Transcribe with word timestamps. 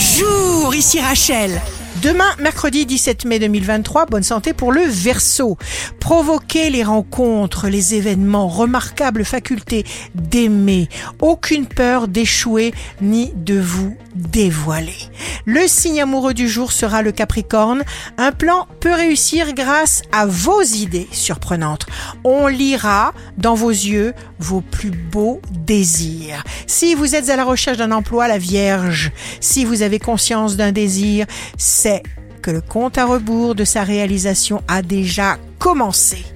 Bonjour, 0.00 0.74
ici 0.74 0.98
Rachel. 0.98 1.60
Demain, 1.96 2.30
mercredi 2.38 2.86
17 2.86 3.26
mai 3.26 3.38
2023, 3.40 4.06
bonne 4.06 4.22
santé 4.22 4.54
pour 4.54 4.72
le 4.72 4.80
Verseau. 4.82 5.58
Provoquez 5.98 6.70
les 6.70 6.82
rencontres, 6.82 7.68
les 7.68 7.94
événements, 7.94 8.48
remarquable 8.48 9.24
faculté 9.24 9.84
d'aimer, 10.14 10.88
aucune 11.20 11.66
peur 11.66 12.08
d'échouer 12.08 12.72
ni 13.02 13.32
de 13.34 13.60
vous 13.60 13.94
dévoiler. 14.14 14.96
Le 15.44 15.66
signe 15.66 16.00
amoureux 16.00 16.32
du 16.32 16.48
jour 16.48 16.72
sera 16.72 17.02
le 17.02 17.12
Capricorne. 17.12 17.82
Un 18.16 18.32
plan 18.32 18.66
peut 18.80 18.94
réussir 18.94 19.52
grâce 19.52 20.02
à 20.12 20.26
vos 20.26 20.62
idées 20.62 21.08
surprenantes. 21.12 21.86
On 22.24 22.46
lira 22.46 23.12
dans 23.36 23.54
vos 23.54 23.70
yeux 23.70 24.14
vos 24.38 24.62
plus 24.62 24.90
beaux 24.90 25.40
désirs. 25.50 26.44
Si 26.66 26.94
vous 26.94 27.14
êtes 27.14 27.28
à 27.28 27.36
la 27.36 27.44
recherche 27.44 27.78
d'un 27.78 27.92
emploi, 27.92 28.26
la 28.26 28.38
Vierge, 28.38 29.12
si 29.40 29.64
vous 29.64 29.82
avez 29.82 29.98
conscience 29.98 30.56
d'un 30.56 30.72
désir, 30.72 31.26
c'est 31.80 32.02
que 32.42 32.50
le 32.50 32.60
compte 32.60 32.98
à 32.98 33.06
rebours 33.06 33.54
de 33.54 33.64
sa 33.64 33.84
réalisation 33.84 34.62
a 34.68 34.82
déjà 34.82 35.38
commencé. 35.58 36.26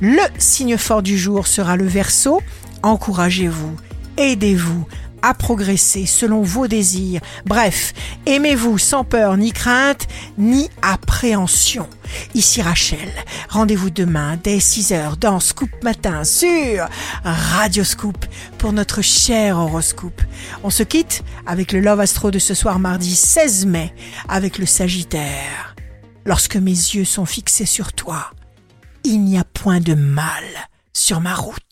Le 0.00 0.22
signe 0.38 0.76
fort 0.76 1.02
du 1.02 1.18
jour 1.18 1.48
sera 1.48 1.74
le 1.76 1.86
Verseau. 1.86 2.40
Encouragez-vous, 2.84 3.76
aidez-vous 4.16 4.86
à 5.22 5.34
progresser 5.34 6.06
selon 6.06 6.42
vos 6.42 6.66
désirs. 6.66 7.20
Bref, 7.46 7.94
aimez-vous 8.26 8.78
sans 8.78 9.04
peur 9.04 9.36
ni 9.36 9.52
crainte 9.52 10.06
ni 10.38 10.68
appréhension. 10.82 11.88
Ici 12.34 12.60
Rachel, 12.60 13.10
rendez-vous 13.48 13.90
demain 13.90 14.38
dès 14.42 14.58
6h 14.58 15.16
dans 15.18 15.40
Scoop 15.40 15.70
Matin 15.82 16.24
sur 16.24 16.86
Radio 17.24 17.84
Scoop 17.84 18.26
pour 18.58 18.72
notre 18.72 19.02
cher 19.02 19.58
horoscope. 19.58 20.20
On 20.62 20.70
se 20.70 20.82
quitte 20.82 21.22
avec 21.46 21.72
le 21.72 21.80
Love 21.80 22.00
Astro 22.00 22.30
de 22.30 22.38
ce 22.38 22.54
soir 22.54 22.78
mardi 22.78 23.14
16 23.14 23.66
mai 23.66 23.94
avec 24.28 24.58
le 24.58 24.66
Sagittaire. 24.66 25.74
Lorsque 26.24 26.56
mes 26.56 26.70
yeux 26.70 27.04
sont 27.04 27.26
fixés 27.26 27.66
sur 27.66 27.92
toi, 27.92 28.30
il 29.04 29.24
n'y 29.24 29.38
a 29.38 29.44
point 29.44 29.80
de 29.80 29.94
mal 29.94 30.44
sur 30.92 31.20
ma 31.20 31.34
route. 31.34 31.71